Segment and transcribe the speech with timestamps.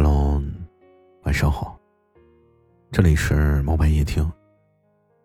[0.00, 0.40] Hello，
[1.24, 1.76] 晚上好。
[2.92, 4.32] 这里是猫白夜听，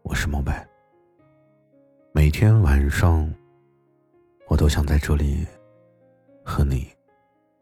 [0.02, 0.68] 我是猫白。
[2.12, 3.32] 每天晚上，
[4.48, 5.46] 我都想在这里
[6.44, 6.88] 和你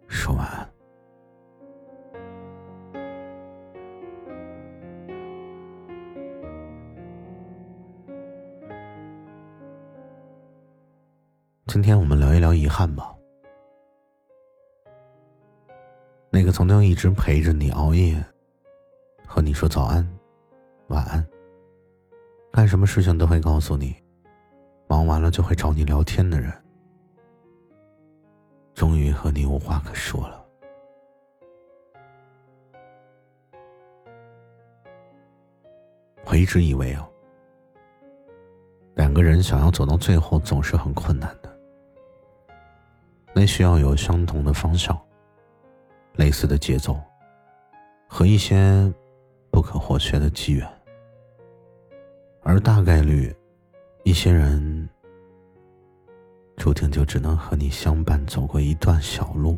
[0.08, 0.70] 说晚安。
[11.68, 13.14] 今天我们聊一聊遗憾吧。
[16.34, 18.16] 那个曾经一直陪着你熬夜，
[19.28, 20.08] 和你说早安、
[20.88, 21.28] 晚安，
[22.54, 23.94] 干什么事情都会告诉你，
[24.88, 26.50] 忙完了就会找你聊天的人，
[28.74, 30.46] 终于和你无话可说了。
[36.24, 37.06] 我一直以为啊，
[38.96, 41.60] 两个人想要走到最后总是很困难的，
[43.34, 44.98] 那需要有相同的方向。
[46.14, 47.00] 类似的节奏，
[48.08, 48.92] 和一些
[49.50, 50.68] 不可或缺的机缘，
[52.44, 53.34] 而大概率，
[54.04, 54.90] 一些人
[56.58, 59.58] 注定就只能和你相伴走过一段小路。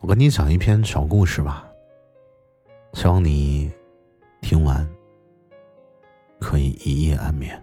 [0.00, 1.70] 我跟你讲一篇小故事吧，
[2.94, 3.70] 希望你
[4.40, 4.88] 听完
[6.40, 7.62] 可以一夜安眠。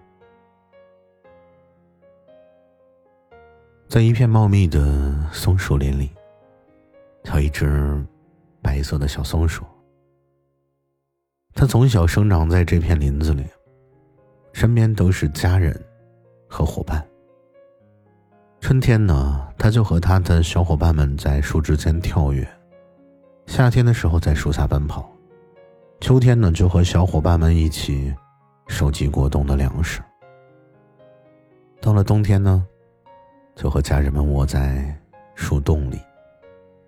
[3.89, 6.11] 在一片茂密的松树林里，
[7.33, 8.05] 有一只
[8.61, 9.63] 白色的小松鼠。
[11.53, 13.45] 它从小生长在这片林子里，
[14.51, 15.73] 身边都是家人
[16.49, 17.01] 和伙伴。
[18.59, 22.43] 春天呢，它就和它的小伙伴们在树枝间跳跃；
[23.45, 25.01] 夏天的时候在树下奔跑；
[26.01, 28.13] 秋天呢，就和小伙伴们一起
[28.67, 30.01] 收集过冬的粮食。
[31.79, 32.67] 到了冬天呢？
[33.57, 34.95] 就和家人们窝在
[35.33, 35.99] 树洞里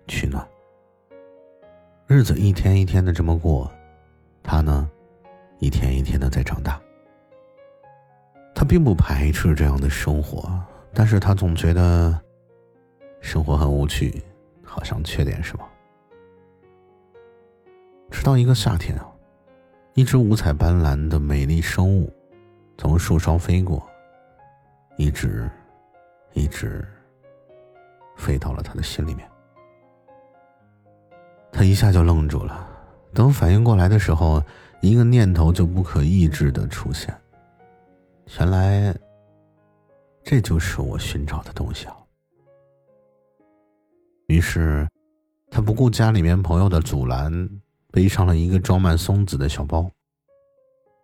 [0.06, 0.46] 取暖，
[2.06, 3.68] 日子一天一天的这么过，
[4.40, 4.88] 他呢，
[5.58, 6.80] 一天一天的在长大。
[8.54, 10.48] 他并不排斥这样的生活，
[10.94, 12.16] 但是他总觉得
[13.20, 14.22] 生活很无趣，
[14.62, 15.68] 好像缺点什么。
[18.12, 19.10] 直到一个夏天啊，
[19.94, 22.12] 一只五彩斑斓的美丽生物
[22.78, 23.84] 从树梢飞过，
[24.96, 25.50] 一直。
[26.32, 26.86] 一直
[28.16, 29.28] 飞到了他的心里面，
[31.50, 32.68] 他一下就愣住了。
[33.12, 34.42] 等反应过来的时候，
[34.80, 37.12] 一个念头就不可抑制的出现。
[38.38, 38.94] 原来，
[40.22, 41.96] 这就是我寻找的东西啊！
[44.28, 44.88] 于是，
[45.50, 47.50] 他不顾家里面朋友的阻拦，
[47.90, 49.90] 背上了一个装满松子的小包，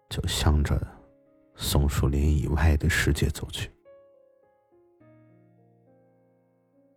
[0.08, 0.80] 就向着
[1.56, 3.68] 松树林以外的世界走去。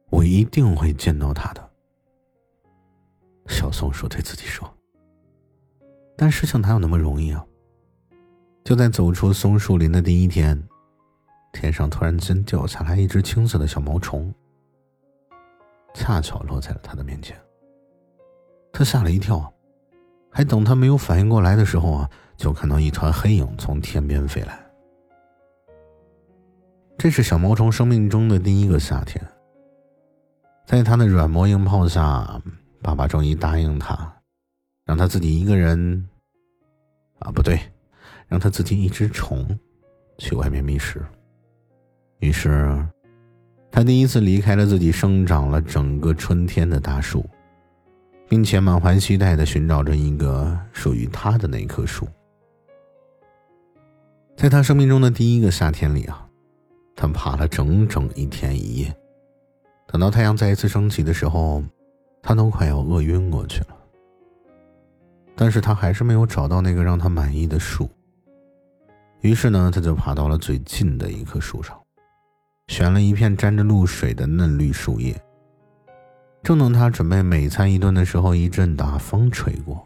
[0.10, 1.70] 我一定会见到他的，
[3.48, 4.72] 小松鼠对自己说。
[6.18, 7.46] 但事情哪有那么容易啊？
[8.64, 10.62] 就在走出松树林的第一天，
[11.54, 14.34] 天上突然间掉下来一只青色的小毛虫，
[15.94, 17.40] 恰巧落在了他的面前。
[18.72, 19.52] 他吓了一跳，
[20.30, 24.60] 还等他没有反应过来的时候啊，就看到一团黑影从天边飞来。
[26.98, 29.26] 这是小毛虫生命中的第一个夏天。
[30.70, 32.40] 在他的软磨硬泡下，
[32.84, 34.14] 爸爸终于答应他，
[34.86, 36.08] 让他自己一个人，
[37.18, 37.60] 啊，不对，
[38.28, 39.48] 让他自己一只虫，
[40.20, 41.04] 去外面觅食。
[42.20, 42.88] 于是，
[43.72, 47.28] 他第一次离开了自己生长了整个春天的大树，
[48.28, 52.08] 并且满怀期待的寻找着一个属于他的那棵树。
[54.38, 56.30] 在他生命中的第一个夏天里啊，
[56.96, 58.96] 他爬了整整一天一夜。
[59.92, 61.64] 等到太阳再一次升起的时候，
[62.22, 63.76] 他都快要饿晕过去了。
[65.36, 67.90] 但是他还是没有找到那个让他满意的树。
[69.22, 71.76] 于是呢，他就爬到了最近的一棵树上，
[72.68, 75.20] 选了一片沾着露水的嫩绿树叶。
[76.44, 79.86] 正等他准备美餐一顿的时候，一阵大风吹过，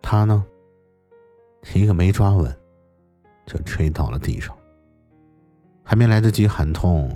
[0.00, 0.44] 他呢，
[1.74, 2.56] 一个没抓稳，
[3.46, 4.56] 就吹到了地上。
[5.82, 7.12] 还没来得及喊痛。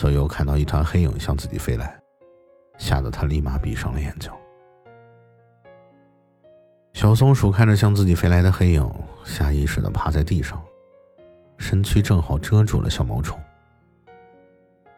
[0.00, 2.00] 左右看到一团黑影向自己飞来，
[2.78, 4.32] 吓得他立马闭上了眼睛。
[6.94, 8.90] 小松鼠看着向自己飞来的黑影，
[9.24, 10.58] 下意识的趴在地上，
[11.58, 13.38] 身躯正好遮住了小毛虫。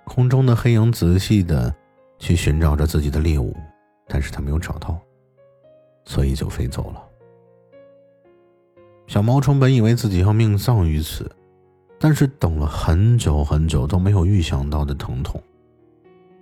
[0.04, 1.74] 空中的黑影仔细的
[2.20, 3.56] 去寻找着自己的猎物，
[4.06, 4.96] 但是他没有找到，
[6.04, 7.04] 所以就飞走了。
[9.08, 11.28] 小毛虫本以为自己要命丧于此，
[12.04, 15.40] 但是等了很久很久都没有预想到的疼痛。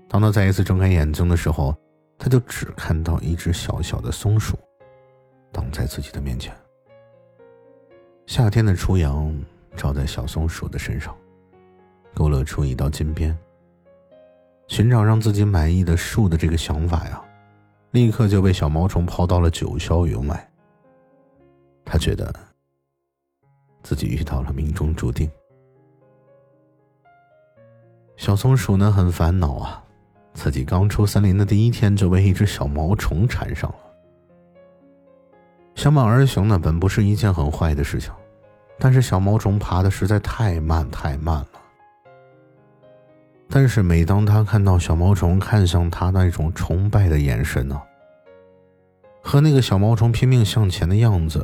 [0.08, 1.76] 当他再一次睁开眼睛的时候，
[2.16, 4.58] 他就只看到一只小小的松鼠
[5.52, 6.50] 挡在自己的面前。
[8.24, 9.38] 夏天的初阳
[9.76, 11.14] 照在小松鼠的身上，
[12.14, 13.36] 勾勒出一道金边。
[14.66, 17.22] 寻找让自己满意的树的这个想法呀，
[17.90, 20.50] 立刻就被小毛虫抛到了九霄云外。
[21.84, 22.34] 他觉得
[23.82, 25.30] 自己遇到了命中注定。
[28.20, 29.82] 小松鼠呢很烦恼啊，
[30.34, 33.76] 自己刚出森林的第一天就被一只小毛虫缠上了。
[35.74, 38.12] 相伴而行呢本不是一件很坏的事情，
[38.78, 41.48] 但是小毛虫爬的实在太慢太慢了。
[43.48, 47.80] 但是每当他看到小毛虫看向他那种崇拜的眼神呢，
[49.22, 51.42] 和那个小毛虫拼命向前的样子，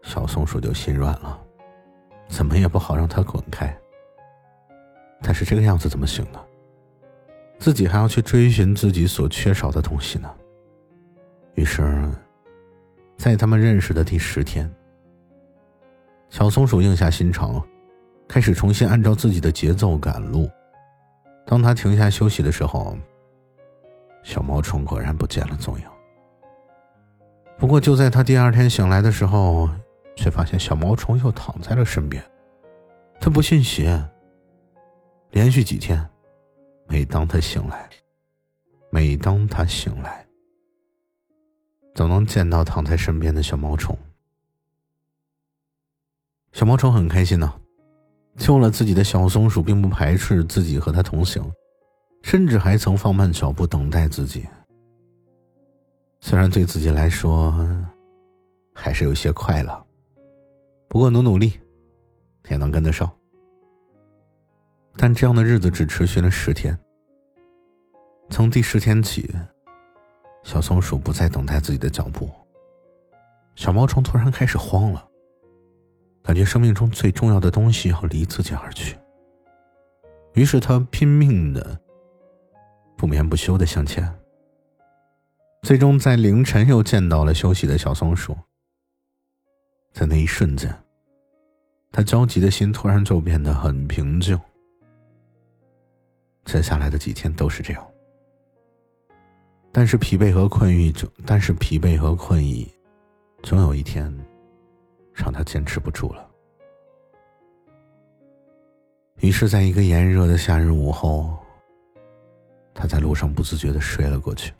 [0.00, 1.38] 小松鼠就心软了，
[2.26, 3.78] 怎么也不好让它滚开。
[5.26, 6.38] 但是这个样子怎么行呢？
[7.58, 10.30] 自己还要去追寻自己所缺少的东西呢。
[11.54, 12.12] 于是，
[13.16, 14.70] 在他们认识的第十天，
[16.28, 17.64] 小松鼠硬下心肠，
[18.28, 20.50] 开始重新按照自己的节奏赶路。
[21.46, 22.94] 当他停下休息的时候，
[24.22, 25.86] 小毛虫果然不见了踪影。
[27.56, 29.70] 不过，就在他第二天醒来的时候，
[30.16, 32.22] 却发现小毛虫又躺在了身边。
[33.18, 34.06] 他不信邪。
[35.34, 36.08] 连续几天，
[36.86, 37.90] 每当他醒来，
[38.88, 40.24] 每当他醒来，
[41.92, 43.98] 总能见到躺在身边的小毛虫。
[46.52, 47.52] 小毛虫很开心呢。
[48.36, 51.44] 救了自己的小松鼠，并不排斥自己和他同行，
[52.22, 54.46] 甚至还曾放慢脚步等待自己。
[56.20, 57.52] 虽然对自己来说
[58.72, 59.86] 还是有些快乐，
[60.88, 61.58] 不过努努力
[62.48, 63.12] 也能跟得上。
[64.96, 66.78] 但这样的日子只持续了十天。
[68.30, 69.34] 从第十天起，
[70.42, 72.30] 小松鼠不再等待自己的脚步，
[73.54, 75.08] 小毛虫突然开始慌了。
[76.22, 78.96] 感觉生命中最重要的东西要离自己而去，
[80.32, 81.78] 于是他拼命的、
[82.96, 84.10] 不眠不休的向前。
[85.62, 88.34] 最终在凌晨又见到了休息的小松鼠。
[89.92, 90.74] 在那一瞬间，
[91.92, 94.40] 他焦急的心突然就变得很平静。
[96.44, 97.86] 接下来的几天都是这样，
[99.72, 100.92] 但是疲惫和困意，
[101.26, 102.70] 但是疲惫和困意，
[103.42, 104.12] 总有一天。
[105.16, 106.28] 让他坚持不住了。
[109.20, 111.38] 于是，在一个炎热的夏日午后，
[112.74, 114.52] 他在路上不自觉的睡了过去。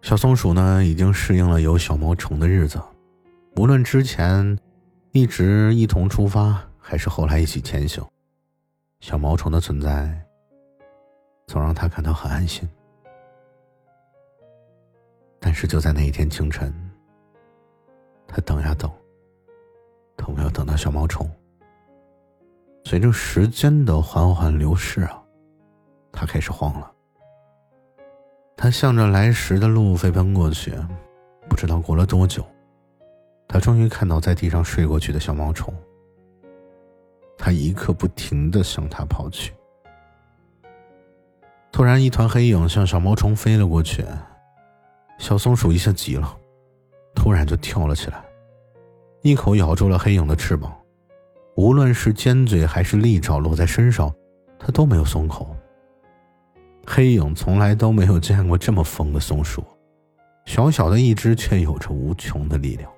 [0.00, 2.80] 小松鼠呢，已经适应了有小毛虫的日子，
[3.56, 4.58] 无论之前
[5.12, 8.02] 一直一同出发，还是后来一起前行，
[9.00, 10.14] 小毛虫的存在
[11.46, 12.68] 总让他感到很安心。
[15.40, 16.72] 但是，就在那一天清晨。
[18.28, 18.88] 他等呀等，
[20.16, 21.28] 都没有等到小毛虫。
[22.84, 25.20] 随着时间的缓缓流逝啊，
[26.12, 26.92] 他开始慌了。
[28.56, 30.72] 他向着来时的路飞奔过去，
[31.48, 32.46] 不知道过了多久，
[33.48, 35.74] 他终于看到在地上睡过去的小毛虫。
[37.42, 39.54] 他一刻不停的向他跑去。
[41.72, 44.04] 突然，一团黑影向小毛虫飞了过去，
[45.16, 46.36] 小松鼠一下急了。
[47.14, 48.22] 突然就跳了起来，
[49.22, 50.70] 一口咬住了黑影的翅膀，
[51.56, 54.14] 无论是尖嘴还是利爪落在身上，
[54.58, 55.56] 它都没有松口。
[56.86, 59.64] 黑影从来都没有见过这么疯的松鼠，
[60.44, 62.90] 小小的一只却有着无穷的力量，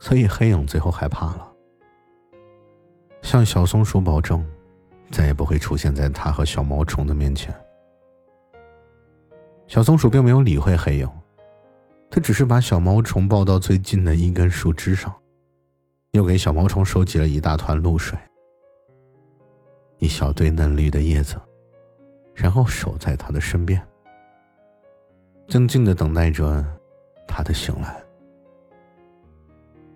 [0.00, 1.51] 所以黑影最后害怕了，
[3.32, 4.46] 向小松鼠保证，
[5.10, 7.50] 再也不会出现在它和小毛虫的面前。
[9.66, 11.08] 小松鼠并没有理会黑影。
[12.10, 15.10] 他只是把小毛虫抱到最近的一根树枝上，
[16.10, 18.18] 又给小毛虫收集了一大团露水、
[19.96, 21.40] 一小堆嫩绿的叶子，
[22.34, 23.82] 然后守在他的身边，
[25.48, 26.62] 静静的等待着
[27.26, 27.96] 他的醒来。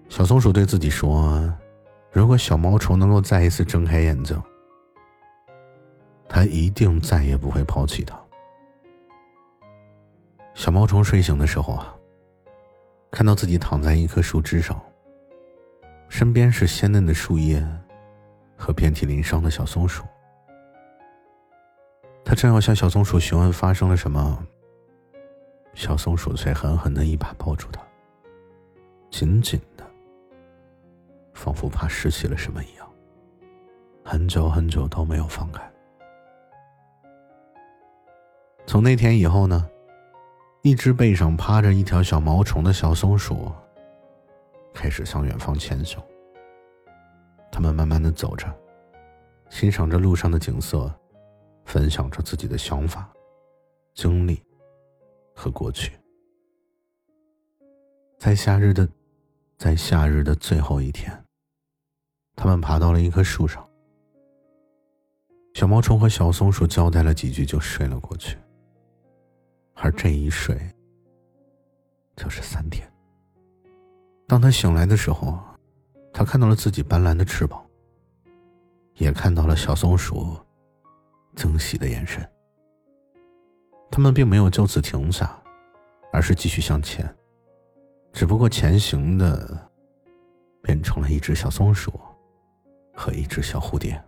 [0.08, 1.52] 小松鼠对自己说
[2.16, 4.42] ：“如果小毛虫能够再一次睁开眼睛，
[6.26, 8.18] 他一定再也不会抛弃他。”
[10.56, 11.94] 小毛虫睡醒的时候啊。
[13.10, 14.78] 看到自己躺在一棵树枝上，
[16.08, 17.62] 身边是鲜嫩的树叶
[18.56, 20.02] 和遍体鳞伤的小松鼠。
[22.24, 24.42] 他正要向小松鼠询问发生了什么，
[25.74, 27.80] 小松鼠却狠狠的一把抱住他，
[29.10, 29.85] 紧紧的
[31.46, 32.90] 仿佛怕失去了什么一样，
[34.04, 35.62] 很久很久都没有放开。
[38.66, 39.64] 从那天以后呢，
[40.62, 43.52] 一只背上趴着一条小毛虫的小松鼠，
[44.74, 45.96] 开始向远方迁徙。
[47.52, 48.52] 他们慢慢的走着，
[49.48, 50.92] 欣赏着路上的景色，
[51.64, 53.08] 分享着自己的想法、
[53.94, 54.42] 经历
[55.32, 55.92] 和过去。
[58.18, 58.88] 在夏日的，
[59.56, 61.16] 在夏日的最后一天，
[62.36, 63.66] 他们爬到了一棵树上。
[65.54, 68.36] 小毛虫和小松鼠交代了几句，就睡了过去。
[69.74, 70.58] 而这一睡，
[72.14, 72.86] 就是三天。
[74.28, 75.38] 当他醒来的时候，
[76.12, 77.64] 他看到了自己斑斓的翅膀，
[78.94, 80.36] 也看到了小松鼠
[81.34, 82.26] 惊喜的眼神。
[83.90, 85.42] 他们并没有就此停下，
[86.12, 87.14] 而是继续向前。
[88.12, 89.70] 只不过前行的
[90.62, 91.92] 变成了一只小松鼠
[92.96, 94.02] 和一只小蝴蝶。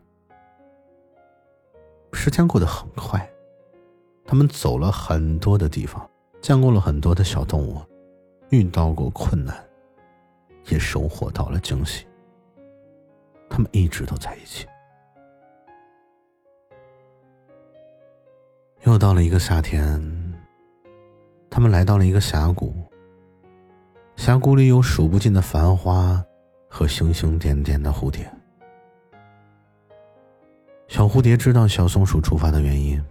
[2.12, 3.30] 时间过得很快，
[4.24, 6.08] 他们走了很多的地方，
[6.40, 7.80] 见过了很多的小动物，
[8.48, 9.54] 遇到过困难，
[10.68, 12.06] 也收获到了惊喜。
[13.50, 14.66] 他们一直都在一起。
[18.84, 20.00] 又到了一个夏天，
[21.50, 22.74] 他们来到了一个峡谷。
[24.16, 26.24] 峡谷里有数不尽的繁花
[26.68, 28.30] 和星星点点的蝴蝶。
[30.88, 33.02] 小蝴蝶知道小松鼠出发的原因，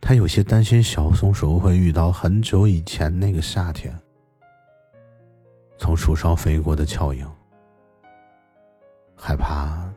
[0.00, 3.96] 它有些担心小松鼠会遇到很久以前那个夏天
[5.78, 7.24] 从树梢飞过的峭影，
[9.16, 9.88] 害怕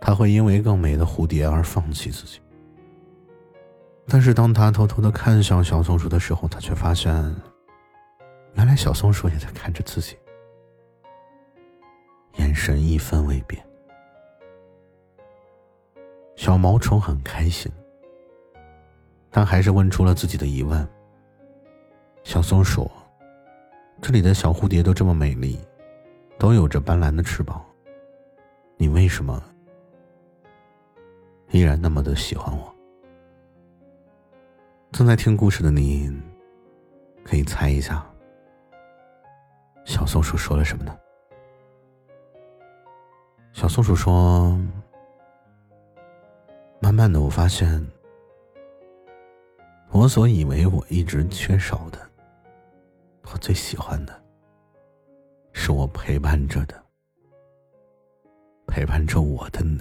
[0.00, 2.40] 它会因为更美的蝴蝶而放弃自己。
[4.08, 7.12] 但是当他偷偷的看向小松鼠的时候，他却发现。
[8.54, 10.14] 原来小松鼠也在看着自己，
[12.36, 13.64] 眼神一分未变。
[16.52, 17.72] 小毛虫很开心，
[19.30, 20.86] 但还是问出了自己的疑问
[22.24, 22.90] ：“小松鼠，
[24.02, 25.58] 这里的小蝴蝶都这么美丽，
[26.38, 27.64] 都有着斑斓的翅膀，
[28.76, 29.42] 你为什么
[31.52, 32.74] 依然那么的喜欢我？”
[34.92, 36.12] 正在听故事的你，
[37.24, 38.06] 可以猜一下。
[39.86, 40.94] 小松鼠说了什么呢？
[43.54, 44.60] 小松鼠说
[46.92, 47.82] ：“慢慢的，我发现，
[49.92, 51.98] 我所以为我一直缺少的，
[53.22, 54.22] 我最喜欢的，
[55.54, 56.74] 是我陪伴着的，
[58.66, 59.80] 陪伴着我的你。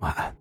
[0.00, 0.36] 晚安。”